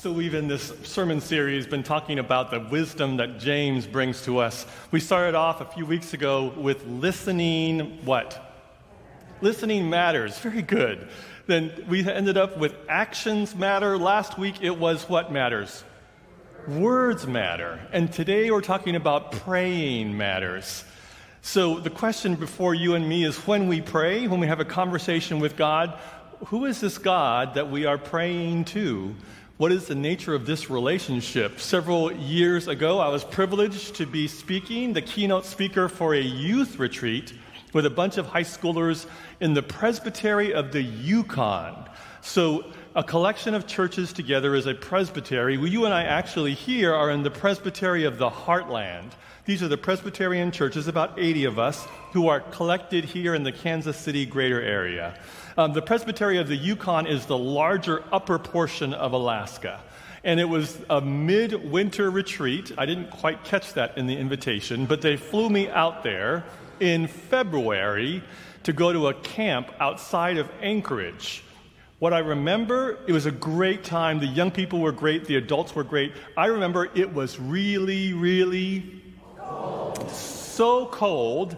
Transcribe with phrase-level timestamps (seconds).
[0.00, 4.38] So, we've in this sermon series been talking about the wisdom that James brings to
[4.38, 4.64] us.
[4.92, 8.54] We started off a few weeks ago with listening, what?
[9.40, 10.38] Listening matters.
[10.38, 11.08] Very good.
[11.48, 13.98] Then we ended up with actions matter.
[13.98, 15.82] Last week it was what matters?
[16.68, 17.80] Words matter.
[17.90, 20.84] And today we're talking about praying matters.
[21.42, 24.64] So, the question before you and me is when we pray, when we have a
[24.64, 25.98] conversation with God,
[26.46, 29.16] who is this God that we are praying to?
[29.58, 31.58] What is the nature of this relationship?
[31.58, 36.78] Several years ago, I was privileged to be speaking, the keynote speaker for a youth
[36.78, 37.32] retreat
[37.72, 39.06] with a bunch of high schoolers
[39.40, 41.74] in the presbytery of the Yukon.
[42.20, 45.58] So, a collection of churches together is a presbytery.
[45.58, 49.10] Well, you and I actually here are in the presbytery of the Heartland.
[49.44, 53.50] These are the Presbyterian churches, about 80 of us, who are collected here in the
[53.50, 55.18] Kansas City greater area.
[55.58, 59.80] Um, the Presbytery of the Yukon is the larger upper portion of Alaska.
[60.22, 62.70] And it was a midwinter retreat.
[62.78, 66.44] I didn't quite catch that in the invitation, but they flew me out there
[66.78, 68.22] in February
[68.62, 71.42] to go to a camp outside of Anchorage.
[71.98, 74.20] What I remember, it was a great time.
[74.20, 76.12] The young people were great, the adults were great.
[76.36, 79.02] I remember it was really, really
[79.36, 80.08] cold.
[80.12, 81.56] so cold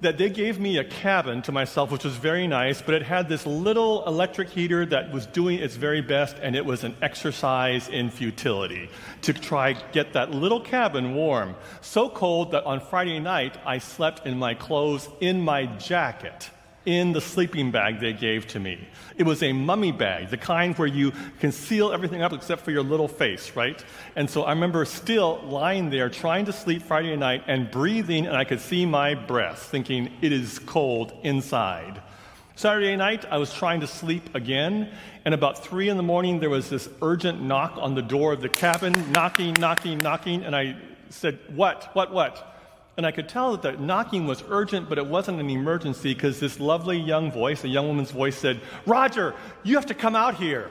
[0.00, 3.28] that they gave me a cabin to myself, which was very nice, but it had
[3.28, 7.88] this little electric heater that was doing its very best, and it was an exercise
[7.88, 8.88] in futility
[9.22, 11.56] to try get that little cabin warm.
[11.80, 16.50] So cold that on Friday night I slept in my clothes in my jacket
[16.88, 18.88] in the sleeping bag they gave to me.
[19.18, 22.70] It was a mummy bag, the kind where you can seal everything up except for
[22.70, 23.84] your little face, right?
[24.16, 28.34] And so I remember still lying there trying to sleep Friday night and breathing, and
[28.34, 32.00] I could see my breath, thinking, it is cold inside.
[32.56, 34.90] Saturday night, I was trying to sleep again,
[35.26, 38.40] and about three in the morning, there was this urgent knock on the door of
[38.40, 40.74] the cabin, knocking, knocking, knocking, and I
[41.10, 42.57] said, What, what, what?
[42.98, 46.40] And I could tell that the knocking was urgent, but it wasn't an emergency because
[46.40, 50.34] this lovely young voice, a young woman's voice, said, Roger, you have to come out
[50.34, 50.68] here.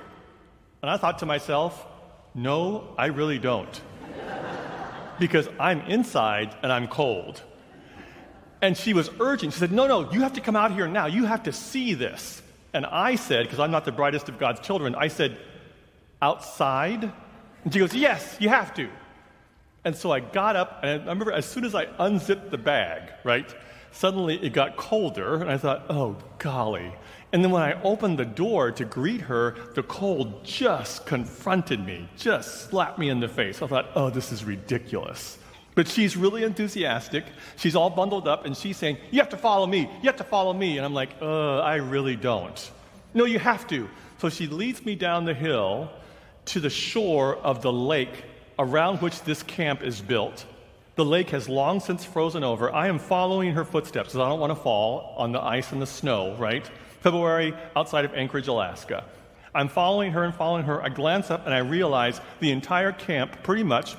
[0.81, 1.87] And I thought to myself,
[2.35, 3.81] no, I really don't.
[5.19, 7.41] because I'm inside and I'm cold.
[8.61, 9.51] And she was urging.
[9.51, 11.05] She said, No, no, you have to come out here now.
[11.05, 12.41] You have to see this.
[12.73, 15.37] And I said, because I'm not the brightest of God's children, I said,
[16.21, 17.09] Outside?
[17.63, 18.89] And she goes, Yes, you have to.
[19.87, 23.03] And so I got up, and I remember as soon as I unzipped the bag,
[23.23, 23.49] right,
[23.93, 26.91] suddenly it got colder, and I thought, oh, golly.
[27.31, 32.09] And then when I opened the door to greet her, the cold just confronted me,
[32.17, 33.61] just slapped me in the face.
[33.61, 35.37] I thought, oh, this is ridiculous.
[35.73, 37.23] But she's really enthusiastic.
[37.55, 39.83] She's all bundled up, and she's saying, You have to follow me.
[40.01, 40.75] You have to follow me.
[40.75, 42.71] And I'm like, Uh, I really don't.
[43.13, 43.87] No, you have to.
[44.17, 45.89] So she leads me down the hill
[46.47, 48.25] to the shore of the lake
[48.59, 50.45] around which this camp is built.
[50.95, 52.73] The lake has long since frozen over.
[52.73, 55.81] I am following her footsteps because I don't want to fall on the ice and
[55.81, 56.69] the snow, right?
[57.01, 59.03] February outside of Anchorage, Alaska.
[59.53, 60.83] I'm following her and following her.
[60.83, 63.95] I glance up and I realize the entire camp, pretty much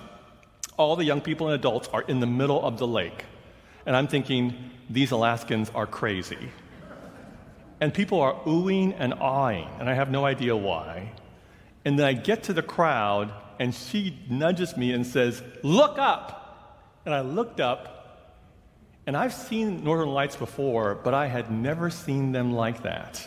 [0.76, 3.24] all the young people and adults, are in the middle of the lake.
[3.86, 4.54] And I'm thinking,
[4.90, 6.50] these Alaskans are crazy.
[7.80, 11.12] And people are oohing and awing, and I have no idea why.
[11.84, 16.34] And then I get to the crowd, and she nudges me and says, Look up.
[17.04, 17.98] And I looked up,
[19.06, 23.26] and I've seen Northern Lights before, but I had never seen them like that.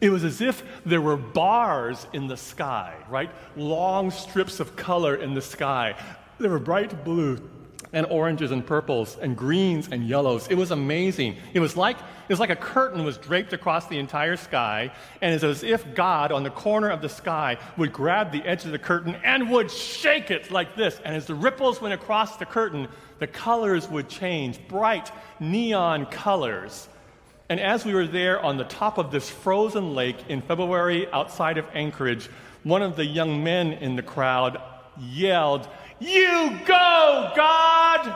[0.00, 3.30] It was as if there were bars in the sky, right?
[3.56, 5.94] Long strips of color in the sky.
[6.38, 7.36] They were bright blue,
[7.92, 10.48] and oranges and purples and greens and yellows.
[10.48, 11.36] It was amazing.
[11.54, 14.90] It was like it was like a curtain was draped across the entire sky,
[15.22, 18.64] and it's as if God on the corner of the sky would grab the edge
[18.64, 21.00] of the curtain and would shake it like this.
[21.04, 22.88] And as the ripples went across the curtain,
[23.20, 26.88] the colors would change, bright neon colors.
[27.48, 31.58] And as we were there on the top of this frozen lake in February outside
[31.58, 32.28] of Anchorage,
[32.64, 34.60] one of the young men in the crowd
[34.98, 35.68] yelled,
[36.00, 38.14] you go, God!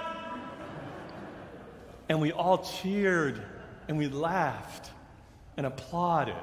[2.09, 3.43] And we all cheered
[3.89, 4.91] and we laughed
[5.57, 6.35] and applauded.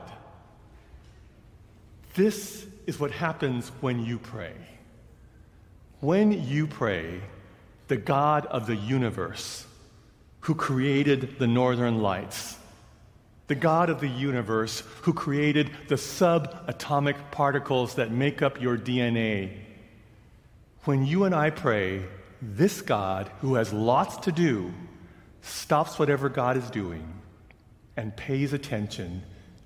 [2.16, 4.54] This is what happens when you pray.
[6.00, 7.22] when you pray,
[7.88, 9.66] the God of the universe,
[10.42, 12.58] who created the northern lights,
[13.48, 19.67] the God of the universe who created the subatomic particles that make up your DNA.
[20.88, 22.06] When you and I pray,
[22.42, 24.74] this God, who has lots to do,
[25.42, 27.06] stops whatever God is doing
[27.98, 29.22] and pays attention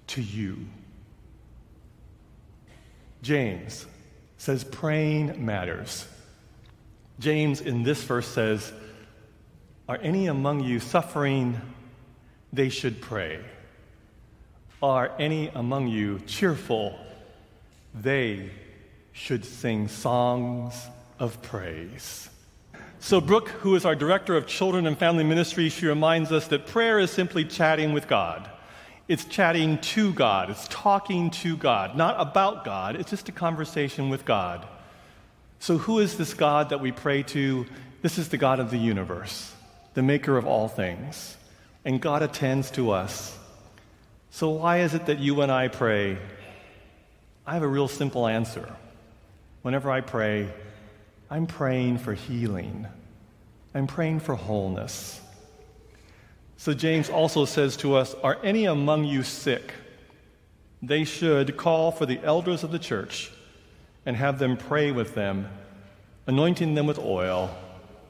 [0.07, 0.65] to you.
[3.21, 3.85] James
[4.39, 6.07] says praying matters.
[7.19, 8.73] James in this verse says,
[9.87, 11.61] Are any among you suffering?
[12.51, 13.41] They should pray.
[14.81, 16.97] Are any among you cheerful?
[17.93, 18.49] They
[19.11, 20.87] should sing songs
[21.21, 22.31] of praise.
[22.99, 26.65] So, Brooke, who is our director of children and family ministry, she reminds us that
[26.65, 28.49] prayer is simply chatting with God.
[29.07, 34.09] It's chatting to God, it's talking to God, not about God, it's just a conversation
[34.09, 34.67] with God.
[35.59, 37.67] So, who is this God that we pray to?
[38.01, 39.53] This is the God of the universe,
[39.93, 41.37] the maker of all things.
[41.85, 43.37] And God attends to us.
[44.31, 46.17] So, why is it that you and I pray?
[47.45, 48.75] I have a real simple answer.
[49.61, 50.51] Whenever I pray,
[51.31, 52.85] I'm praying for healing,
[53.73, 55.21] I'm praying for wholeness.
[56.57, 59.73] So, James also says to us Are any among you sick?
[60.83, 63.31] They should call for the elders of the church
[64.05, 65.47] and have them pray with them,
[66.27, 67.55] anointing them with oil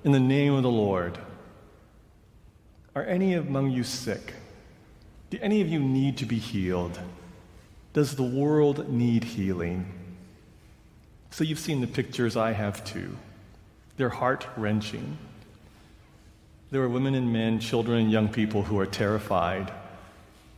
[0.04, 1.18] in the name of the Lord.
[2.96, 4.34] Are any among you sick?
[5.30, 7.00] Do any of you need to be healed?
[7.94, 10.01] Does the world need healing?
[11.32, 13.18] So you've seen the pictures I have too.
[13.98, 15.18] They're heart wrenching.
[16.72, 19.72] There are women and men, children and young people who are terrified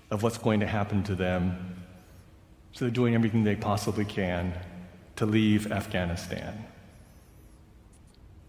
[0.09, 1.75] of what's going to happen to them.
[2.73, 4.53] So they're doing everything they possibly can
[5.15, 6.65] to leave Afghanistan.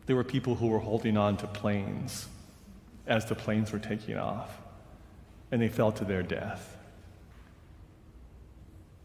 [0.07, 2.27] There were people who were holding on to planes
[3.07, 4.61] as the planes were taking off
[5.51, 6.77] and they fell to their death.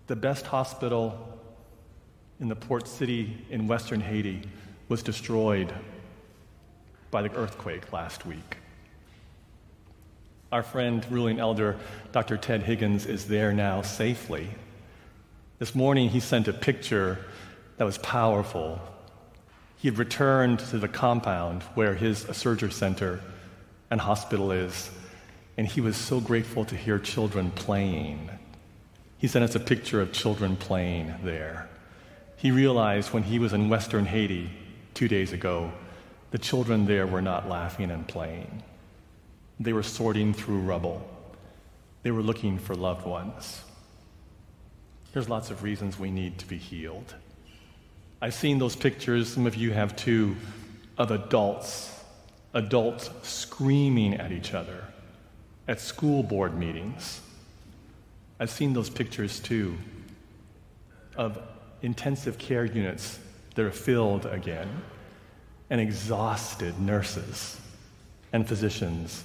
[0.07, 1.38] The best hospital
[2.39, 4.41] in the port city in western Haiti
[4.87, 5.73] was destroyed
[7.11, 8.57] by the earthquake last week.
[10.51, 11.77] Our friend, ruling elder
[12.11, 12.37] Dr.
[12.37, 14.47] Ted Higgins, is there now safely.
[15.59, 17.19] This morning, he sent a picture
[17.77, 18.79] that was powerful.
[19.77, 23.21] He had returned to the compound where his surgery center
[23.91, 24.89] and hospital is,
[25.57, 28.29] and he was so grateful to hear children playing.
[29.17, 31.68] He sent us a picture of children playing there.
[32.39, 34.49] He realized when he was in Western Haiti
[34.93, 35.73] two days ago,
[36.31, 38.63] the children there were not laughing and playing.
[39.59, 41.05] They were sorting through rubble.
[42.03, 43.61] They were looking for loved ones.
[45.11, 47.13] There's lots of reasons we need to be healed.
[48.21, 50.37] I've seen those pictures, some of you have too,
[50.97, 51.93] of adults,
[52.53, 54.85] adults screaming at each other
[55.67, 57.19] at school board meetings.
[58.39, 59.77] I've seen those pictures too
[61.17, 61.37] of
[61.81, 63.19] intensive care units
[63.55, 64.81] that are filled again
[65.69, 67.59] and exhausted nurses
[68.33, 69.23] and physicians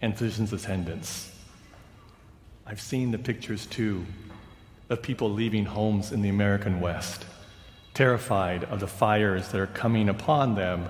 [0.00, 1.32] and physicians' attendants.
[2.66, 4.06] I've seen the pictures too
[4.90, 7.24] of people leaving homes in the American West,
[7.94, 10.88] terrified of the fires that are coming upon them,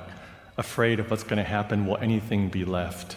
[0.56, 1.86] afraid of what's going to happen.
[1.86, 3.16] Will anything be left?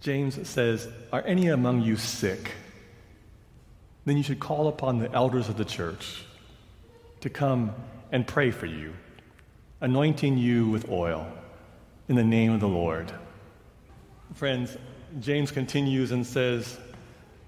[0.00, 2.52] James says, Are any among you sick?
[4.08, 6.24] Then you should call upon the elders of the church
[7.20, 7.74] to come
[8.10, 8.94] and pray for you,
[9.82, 11.30] anointing you with oil
[12.08, 13.12] in the name of the Lord.
[14.32, 14.78] Friends,
[15.20, 16.78] James continues and says,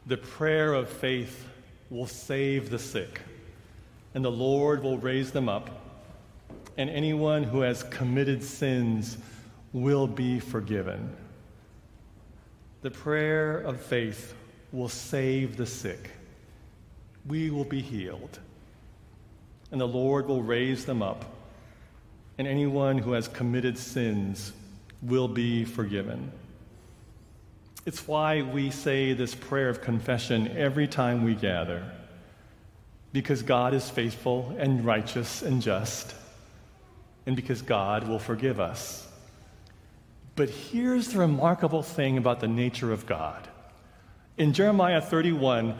[0.04, 1.48] The prayer of faith
[1.88, 3.22] will save the sick,
[4.12, 5.70] and the Lord will raise them up,
[6.76, 9.16] and anyone who has committed sins
[9.72, 11.16] will be forgiven.
[12.82, 14.34] The prayer of faith
[14.72, 16.10] will save the sick.
[17.30, 18.40] We will be healed.
[19.70, 21.24] And the Lord will raise them up.
[22.38, 24.52] And anyone who has committed sins
[25.00, 26.32] will be forgiven.
[27.86, 31.84] It's why we say this prayer of confession every time we gather.
[33.12, 36.14] Because God is faithful and righteous and just,
[37.26, 39.06] and because God will forgive us.
[40.34, 43.46] But here's the remarkable thing about the nature of God.
[44.36, 45.76] In Jeremiah 31,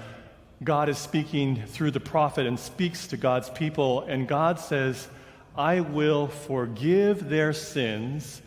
[0.63, 5.09] God is speaking through the prophet and speaks to God's people, and God says,
[5.57, 8.43] I will forgive their sins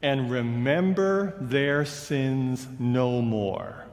[0.00, 3.86] and remember their sins no more.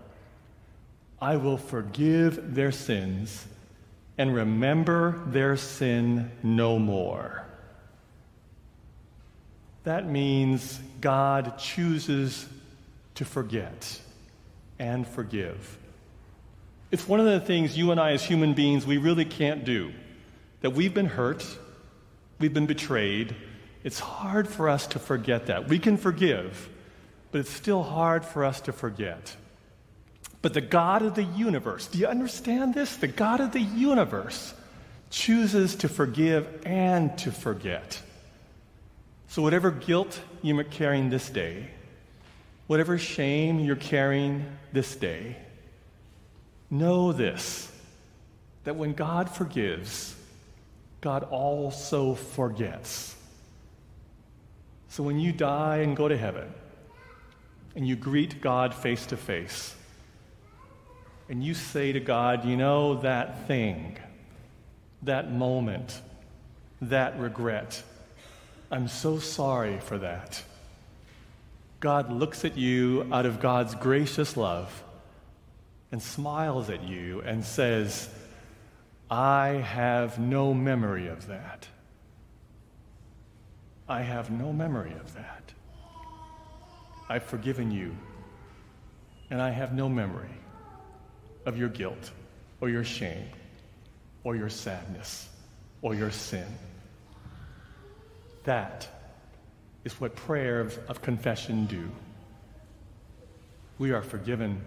[1.20, 3.48] I will forgive their sins
[4.18, 7.46] and remember their sin no more.
[9.84, 12.48] That means God chooses
[13.15, 14.00] to forget
[14.77, 15.77] and forgive.
[16.94, 19.92] It's one of the things you and I, as human beings, we really can't do.
[20.62, 21.44] That we've been hurt,
[22.38, 23.36] we've been betrayed.
[23.84, 25.68] It's hard for us to forget that.
[25.68, 26.70] We can forgive,
[27.32, 29.36] but it's still hard for us to forget.
[30.44, 32.96] But the God of the universe, do you understand this?
[32.96, 34.54] The God of the universe
[35.10, 38.00] chooses to forgive and to forget.
[39.30, 41.72] So, whatever guilt you're carrying this day,
[42.68, 45.38] whatever shame you're carrying this day,
[46.74, 47.70] know this
[48.63, 50.15] that when God forgives,
[51.01, 53.15] God also forgets.
[54.89, 56.48] So, when you die and go to heaven,
[57.75, 59.75] and you greet God face to face,
[61.30, 63.98] and you say to God, you know, that thing,
[65.01, 66.00] that moment,
[66.82, 67.82] that regret,
[68.72, 70.42] I'm so sorry for that.
[71.80, 74.84] God looks at you out of God's gracious love
[75.94, 78.10] and smiles at you and says,
[79.12, 81.68] I have no memory of that.
[83.88, 85.54] I have no memory of that.
[87.08, 87.96] I've forgiven you,
[89.30, 90.34] and I have no memory
[91.46, 92.10] of your guilt
[92.60, 93.28] or your shame
[94.24, 95.30] or your sadness
[95.84, 96.48] or your sin.
[98.46, 98.88] That
[99.84, 101.88] is what prayer of, of confession do.
[103.78, 104.60] We are forgiven,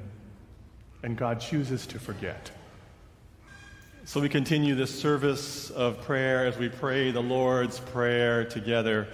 [1.06, 2.50] and God chooses to forget.
[4.06, 9.06] So we continue this service of prayer as we pray the Lord's Prayer together.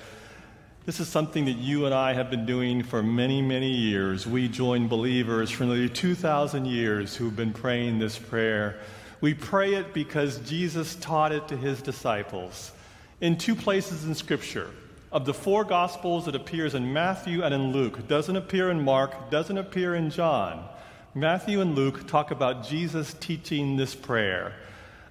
[0.86, 4.26] This is something that you and I have been doing for many, many years.
[4.26, 8.78] We join believers for nearly 2,000 years who've been praying this prayer.
[9.20, 12.72] We pray it because Jesus taught it to his disciples
[13.20, 14.70] in two places in Scripture.
[15.12, 18.08] Of the four Gospels, it appears in Matthew and in Luke.
[18.08, 20.70] Doesn't appear in Mark, doesn't appear in John.
[21.14, 24.54] Matthew and Luke talk about Jesus teaching this prayer.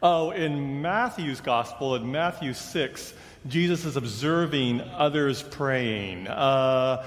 [0.02, 3.14] Oh, in Matthew's Gospel, in Matthew 6,
[3.48, 6.28] Jesus is observing others praying.
[6.28, 7.06] Uh,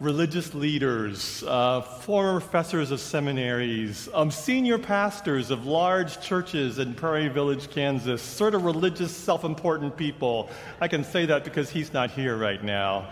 [0.00, 7.28] religious leaders, uh, former professors of seminaries, um, senior pastors of large churches in Prairie
[7.28, 10.50] Village, Kansas, sort of religious, self important people.
[10.80, 13.08] I can say that because he's not here right now.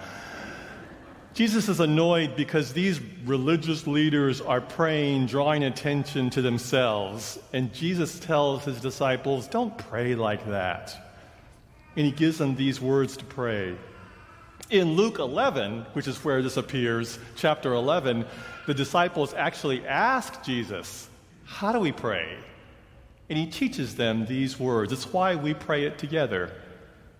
[1.41, 7.39] Jesus is annoyed because these religious leaders are praying, drawing attention to themselves.
[7.55, 10.95] And Jesus tells his disciples, Don't pray like that.
[11.97, 13.75] And he gives them these words to pray.
[14.69, 18.27] In Luke 11, which is where this appears, chapter 11,
[18.67, 21.09] the disciples actually ask Jesus,
[21.47, 22.37] How do we pray?
[23.31, 24.93] And he teaches them these words.
[24.93, 26.53] It's why we pray it together.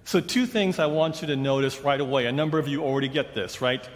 [0.05, 2.27] So, two things I want you to notice right away.
[2.27, 3.89] A number of you already get this, right?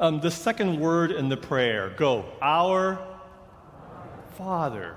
[0.00, 3.06] Um, the second word in the prayer go, Our
[4.38, 4.96] Father.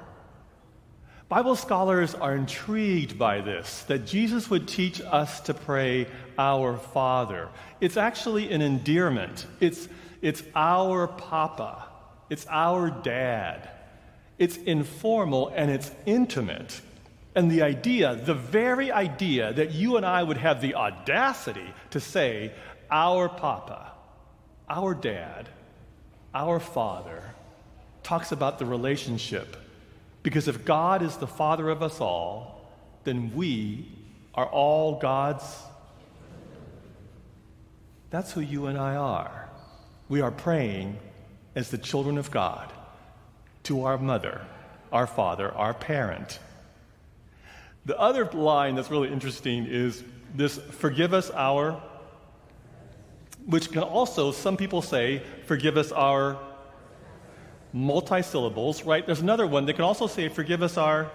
[1.27, 6.07] Bible scholars are intrigued by this, that Jesus would teach us to pray,
[6.37, 7.49] Our Father.
[7.81, 9.45] It's actually an endearment.
[9.59, 9.89] It's,
[10.21, 11.83] it's our Papa,
[12.29, 13.69] it's our dad.
[14.37, 16.79] It's informal and it's intimate.
[17.35, 21.99] And the idea, the very idea that you and I would have the audacity to
[21.99, 22.53] say,
[22.89, 23.92] Our Papa,
[24.73, 25.49] our dad,
[26.33, 27.21] our Father,
[28.01, 29.55] talks about the relationship
[30.23, 32.67] because if God is the Father of us all,
[33.03, 33.87] then we
[34.33, 35.43] are all God's.
[38.09, 39.49] That's who you and I are.
[40.09, 40.97] We are praying
[41.53, 42.71] as the children of God
[43.63, 44.41] to our mother,
[44.91, 46.39] our father, our parent.
[47.85, 50.03] The other line that's really interesting is
[50.33, 51.79] this forgive us our,
[53.45, 56.37] which can also, some people say, forgive us our
[57.73, 59.05] multi-syllables, right?
[59.05, 61.11] There's another one that can also say, forgive us our,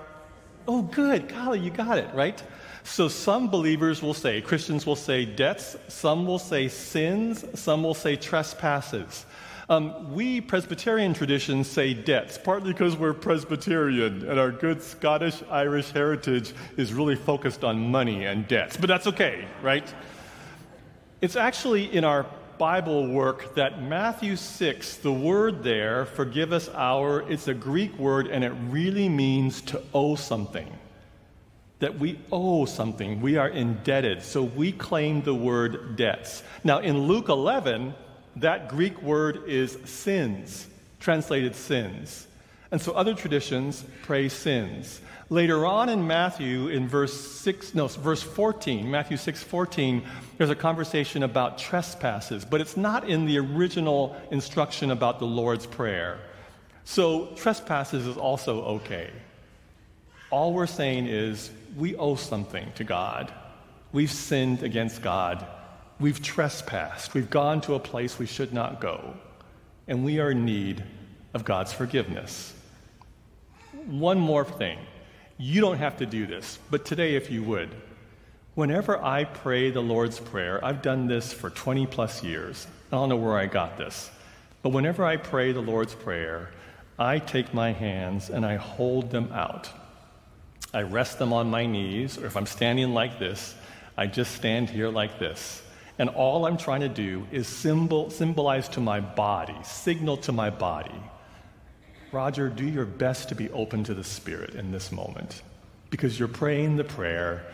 [0.66, 2.42] oh, good, golly, you got it, right?
[2.84, 7.94] So some believers will say, Christians will say debts, some will say sins, some will
[7.94, 9.26] say trespasses.
[9.70, 15.90] Um, we Presbyterian traditions say debts, partly because we're Presbyterian and our good Scottish Irish
[15.90, 19.92] heritage is really focused on money and debts, but that's okay, right?
[21.20, 22.26] It's actually in our
[22.58, 28.28] Bible work that Matthew 6, the word there, forgive us our, it's a Greek word
[28.28, 30.72] and it really means to owe something.
[31.80, 34.22] That we owe something, we are indebted.
[34.22, 36.44] So we claim the word debts.
[36.62, 37.94] Now in Luke 11,
[38.36, 40.68] that Greek word is sins,
[41.00, 42.27] translated sins.
[42.70, 45.00] And so other traditions pray sins.
[45.30, 50.02] Later on in Matthew, in verse 6, no, verse 14, Matthew 6 14,
[50.38, 55.66] there's a conversation about trespasses, but it's not in the original instruction about the Lord's
[55.66, 56.18] Prayer.
[56.84, 59.10] So trespasses is also okay.
[60.30, 63.32] All we're saying is we owe something to God.
[63.92, 65.46] We've sinned against God.
[66.00, 67.12] We've trespassed.
[67.12, 69.14] We've gone to a place we should not go.
[69.86, 70.84] And we are in need
[71.34, 72.54] of God's forgiveness.
[73.88, 74.78] One more thing.
[75.38, 77.70] You don't have to do this, but today, if you would,
[78.54, 82.66] whenever I pray the Lord's Prayer, I've done this for 20 plus years.
[82.92, 84.10] I don't know where I got this,
[84.60, 86.50] but whenever I pray the Lord's Prayer,
[86.98, 89.70] I take my hands and I hold them out.
[90.74, 93.54] I rest them on my knees, or if I'm standing like this,
[93.96, 95.62] I just stand here like this.
[95.98, 100.50] And all I'm trying to do is symbol, symbolize to my body, signal to my
[100.50, 101.00] body
[102.10, 105.42] Roger, do your best to be open to the Spirit in this moment
[105.90, 107.44] because you're praying the prayer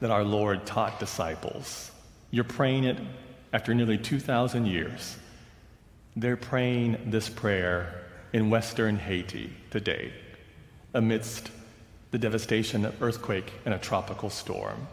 [0.00, 1.90] that our Lord taught disciples.
[2.30, 2.98] You're praying it
[3.54, 5.16] after nearly 2,000 years.
[6.14, 10.12] They're praying this prayer in Western Haiti today
[10.92, 11.50] amidst
[12.10, 14.86] the devastation of earthquake and a tropical storm.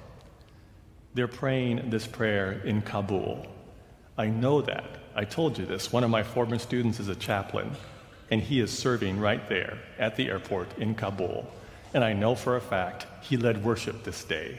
[1.13, 3.47] They're praying this prayer in Kabul.
[4.17, 4.85] I know that.
[5.13, 5.91] I told you this.
[5.91, 7.75] One of my former students is a chaplain
[8.33, 11.45] and he is serving right there at the airport in Kabul.
[11.93, 14.57] And I know for a fact he led worship this day.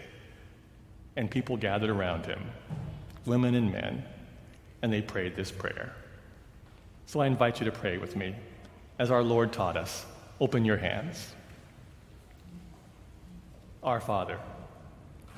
[1.16, 2.40] And people gathered around him,
[3.26, 4.04] women and men,
[4.80, 5.92] and they prayed this prayer.
[7.06, 8.36] So I invite you to pray with me.
[9.00, 10.06] As our Lord taught us,
[10.38, 11.34] open your hands.
[13.82, 14.38] Our Father,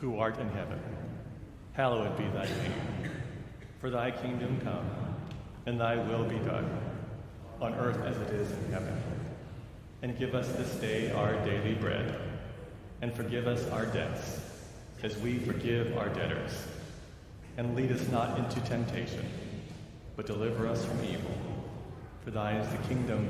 [0.02, 0.78] who art in heaven,
[1.72, 3.12] hallowed be thy name.
[3.80, 4.90] For thy kingdom come,
[5.64, 6.85] and thy will be done
[7.60, 8.96] on earth as it is in heaven.
[10.02, 12.18] And give us this day our daily bread,
[13.02, 14.40] and forgive us our debts,
[15.02, 16.52] as we forgive our debtors.
[17.56, 19.24] And lead us not into temptation,
[20.16, 21.30] but deliver us from evil.
[22.24, 23.26] For thine is the kingdom,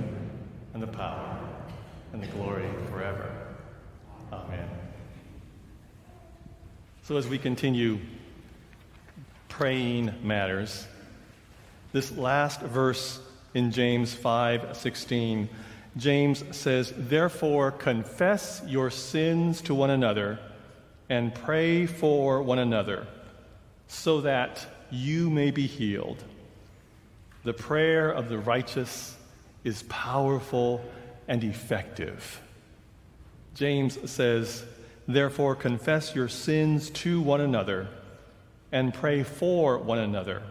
[0.75, 1.39] and the power,
[2.13, 3.33] and the glory forever.
[4.33, 4.69] Amen.
[7.03, 8.01] So as we continue
[9.49, 10.87] praying matters,
[11.93, 13.21] this last verse
[13.57, 15.49] in James 5:16.
[15.97, 20.39] James says, "Therefore confess your sins to one another
[21.09, 23.07] and pray for one another
[23.89, 26.23] so that you may be healed."
[27.45, 29.17] The prayer of the righteous
[29.65, 30.85] is powerful
[31.27, 32.43] and effective.
[33.55, 34.65] James says,
[35.09, 37.89] Therefore, confess your sins to one another
[38.71, 40.43] and pray for one another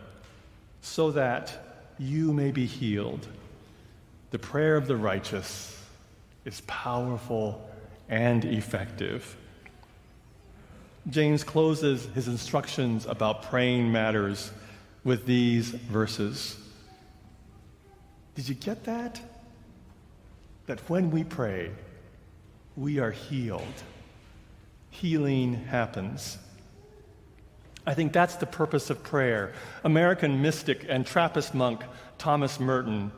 [0.82, 3.28] so that you may be healed.
[4.32, 5.82] The prayer of the righteous
[6.44, 7.70] is powerful
[8.10, 9.36] and effective.
[11.10, 14.52] James closes his instructions about praying matters
[15.04, 16.58] with these verses.
[18.34, 19.22] Did you get that?
[20.66, 21.72] That when we pray,
[22.76, 23.84] we are healed.
[24.90, 26.38] Healing happens.
[27.86, 29.54] I think that's the purpose of prayer.
[29.84, 31.84] American mystic and Trappist monk
[32.18, 33.12] Thomas Merton,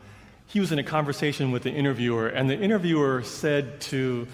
[0.47, 4.27] he was in a conversation with the interviewer, and the interviewer said to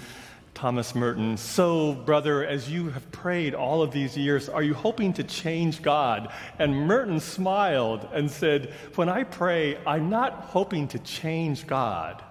[0.53, 5.13] Thomas Merton, So, brother, as you have prayed all of these years, are you hoping
[5.13, 6.31] to change God?
[6.59, 12.23] And Merton smiled and said, When I pray, I'm not hoping to change God.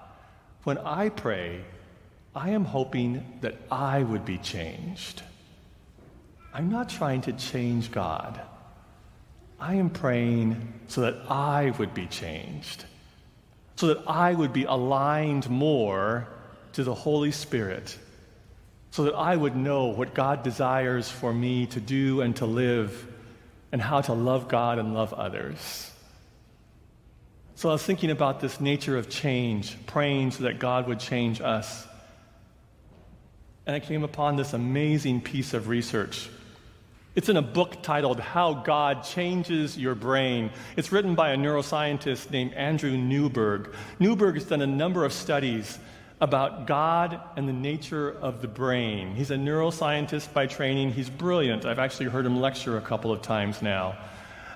[0.65, 1.65] When I pray,
[2.35, 5.23] I am hoping that I would be changed.
[6.55, 8.41] I'm not trying to change God.
[9.59, 12.85] I am praying so that I would be changed,
[13.77, 16.29] so that I would be aligned more
[16.73, 17.97] to the Holy Spirit,
[18.91, 23.07] so that I would know what God desires for me to do and to live,
[23.71, 25.91] and how to love God and love others.
[27.55, 31.41] So I was thinking about this nature of change, praying so that God would change
[31.41, 31.87] us.
[33.65, 36.29] And I came upon this amazing piece of research
[37.15, 40.51] it's in a book titled How God Changes Your Brain.
[40.77, 43.75] It's written by a neuroscientist named Andrew Newberg.
[43.99, 45.79] Newberg has done a number of studies
[46.23, 49.15] about God and the nature of the brain.
[49.15, 50.93] He's a neuroscientist by training.
[50.93, 51.67] He's brilliant.
[51.67, 53.99] I've actually heard him lecture a couple of times now.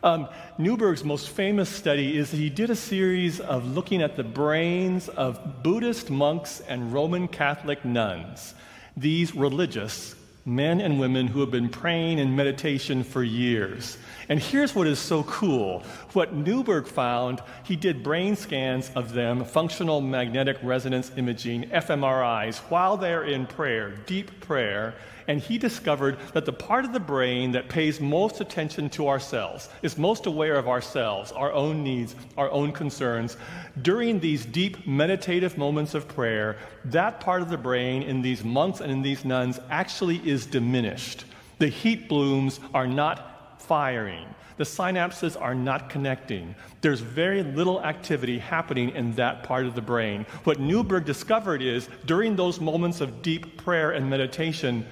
[0.03, 4.25] Um, Newberg's most famous study is that he did a series of looking at the
[4.25, 8.55] brains of Buddhist monks and Roman Catholic nuns.
[8.97, 10.15] These religious
[10.47, 13.99] men and women who have been praying in meditation for years.
[14.29, 15.83] And here's what is so cool.
[16.13, 22.97] What Newberg found, he did brain scans of them, functional magnetic resonance imaging, fMRIs, while
[22.97, 24.95] they're in prayer, deep prayer,
[25.29, 29.69] and he discovered that the part of the brain that pays most attention to ourselves,
[29.83, 33.37] is most aware of ourselves, our own needs, our own concerns,
[33.83, 38.81] during these deep meditative moments of prayer, that part of the brain in these monks
[38.81, 41.25] and in these nuns actually is diminished.
[41.59, 44.27] The heat blooms are not firing.
[44.57, 46.55] The synapses are not connecting.
[46.81, 50.25] There's very little activity happening in that part of the brain.
[50.45, 54.87] What Newberg discovered is during those moments of deep prayer and meditation,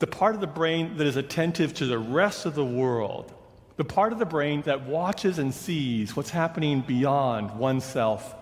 [0.00, 3.32] the part of the brain that is attentive to the rest of the world,
[3.76, 8.34] the part of the brain that watches and sees what's happening beyond oneself,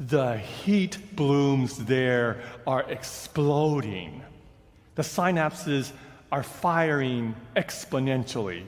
[0.00, 4.22] the heat blooms there are exploding.
[4.94, 5.92] The synapses
[6.32, 8.64] are firing exponentially.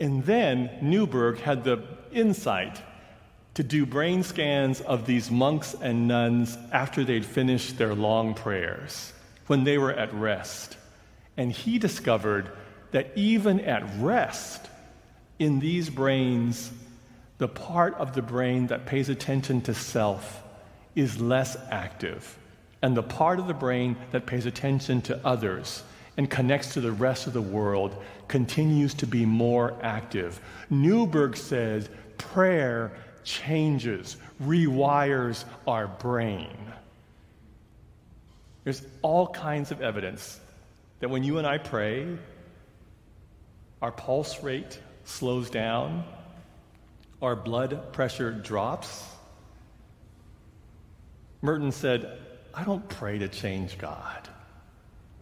[0.00, 2.80] And then Newberg had the insight
[3.54, 9.12] to do brain scans of these monks and nuns after they'd finished their long prayers,
[9.48, 10.78] when they were at rest.
[11.36, 12.50] And he discovered
[12.92, 14.68] that even at rest,
[15.38, 16.70] in these brains,
[17.38, 20.42] the part of the brain that pays attention to self
[20.94, 22.38] is less active.
[22.82, 25.82] And the part of the brain that pays attention to others
[26.16, 30.40] and connects to the rest of the world continues to be more active.
[30.70, 32.92] Newberg says prayer
[33.24, 36.56] changes, rewires our brain.
[38.62, 40.38] There's all kinds of evidence
[41.04, 42.06] that when you and I pray,
[43.82, 46.02] our pulse rate slows down,
[47.20, 49.04] our blood pressure drops.
[51.42, 52.10] Merton said,
[52.54, 54.30] I don't pray to change God.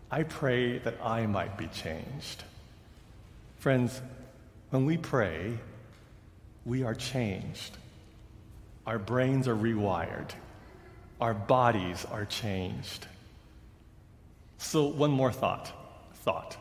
[0.09, 2.45] I pray that I might be changed.
[3.59, 4.01] Friends,
[4.71, 5.59] when we pray,
[6.65, 7.77] we are changed.
[8.87, 10.31] Our brains are rewired.
[11.21, 13.09] Our bodies are changed.
[14.63, 15.73] So, one more thought.
[16.25, 16.57] Thought.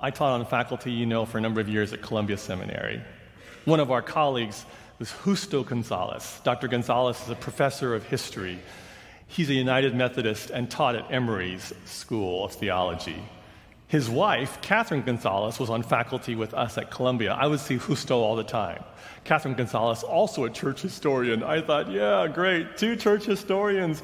[0.00, 3.02] I taught on faculty, you know, for a number of years at Columbia Seminary.
[3.64, 4.66] One of our colleagues
[4.98, 6.40] was Justo Gonzalez.
[6.44, 6.68] Dr.
[6.68, 8.58] Gonzalez is a professor of history
[9.26, 13.22] He's a United Methodist and taught at Emory's School of Theology.
[13.88, 17.32] His wife, Catherine Gonzalez, was on faculty with us at Columbia.
[17.32, 18.82] I would see Justo all the time.
[19.24, 21.42] Catherine Gonzalez, also a church historian.
[21.42, 24.02] I thought, yeah, great, two church historians.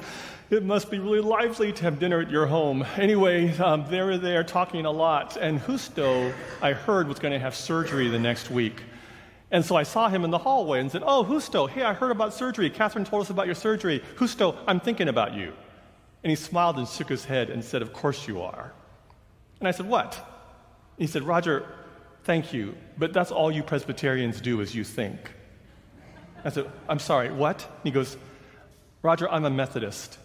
[0.51, 2.85] It must be really lively to have dinner at your home.
[2.97, 7.39] Anyway, um, they were there talking a lot, and Justo, I heard, was going to
[7.39, 8.83] have surgery the next week.
[9.51, 12.11] And so I saw him in the hallway and said, Oh, Justo, hey, I heard
[12.11, 12.69] about surgery.
[12.69, 14.03] Catherine told us about your surgery.
[14.19, 15.53] Justo, I'm thinking about you.
[16.21, 18.73] And he smiled and shook his head and said, Of course you are.
[19.59, 20.19] And I said, What?
[20.97, 21.65] he said, Roger,
[22.25, 25.31] thank you, but that's all you Presbyterians do is you think.
[26.43, 27.65] I said, I'm sorry, what?
[27.85, 28.17] he goes,
[29.01, 30.17] Roger, I'm a Methodist.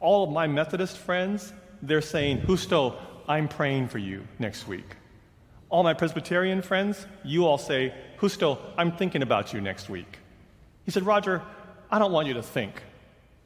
[0.00, 2.96] All of my Methodist friends, they're saying, Justo,
[3.28, 4.96] I'm praying for you next week.
[5.68, 10.18] All my Presbyterian friends, you all say, Justo, I'm thinking about you next week.
[10.84, 11.42] He said, Roger,
[11.90, 12.82] I don't want you to think.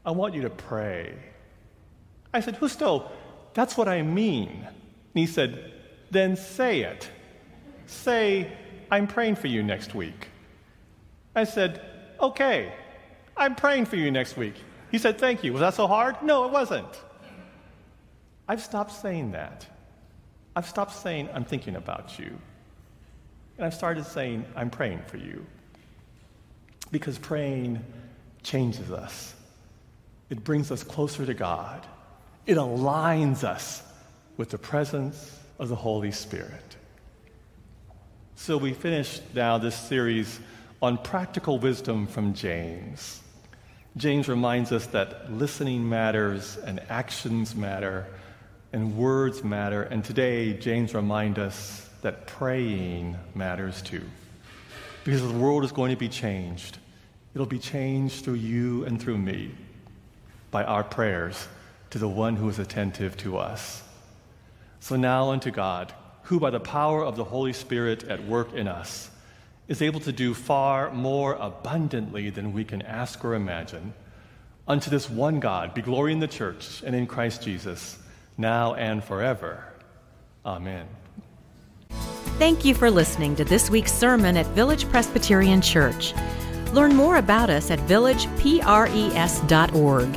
[0.04, 1.14] I want you to pray.
[2.32, 3.10] I said, Justo,
[3.54, 4.50] that's what I mean.
[4.50, 5.72] And he said,
[6.10, 7.10] Then say it.
[7.86, 8.52] Say,
[8.90, 10.28] I'm praying for you next week.
[11.34, 11.80] I said,
[12.20, 12.72] Okay,
[13.36, 14.54] I'm praying for you next week.
[14.90, 15.52] He said, Thank you.
[15.52, 16.22] Was that so hard?
[16.22, 16.88] No, it wasn't.
[18.48, 19.66] I've stopped saying that.
[20.56, 22.36] I've stopped saying, I'm thinking about you.
[23.56, 25.46] And I've started saying, I'm praying for you.
[26.90, 27.84] Because praying
[28.42, 29.34] changes us,
[30.30, 31.86] it brings us closer to God,
[32.46, 33.82] it aligns us
[34.36, 36.76] with the presence of the Holy Spirit.
[38.34, 40.40] So we finished now this series
[40.80, 43.19] on practical wisdom from James.
[43.96, 48.06] James reminds us that listening matters and actions matter
[48.72, 49.82] and words matter.
[49.82, 54.02] And today, James reminds us that praying matters too.
[55.02, 56.78] Because the world is going to be changed.
[57.34, 59.50] It'll be changed through you and through me
[60.50, 61.48] by our prayers
[61.90, 63.82] to the one who is attentive to us.
[64.78, 65.92] So now unto God,
[66.24, 69.10] who by the power of the Holy Spirit at work in us
[69.70, 73.94] is able to do far more abundantly than we can ask or imagine,
[74.66, 77.96] unto this one God be glory in the church and in Christ Jesus,
[78.36, 79.64] now and forever.
[80.44, 80.86] Amen.
[82.36, 86.14] Thank you for listening to this week's sermon at Village Presbyterian Church.
[86.72, 90.08] Learn more about us at villagepres.org,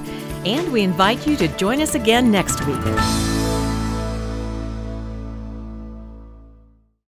[0.47, 3.32] and we invite you to join us again next week.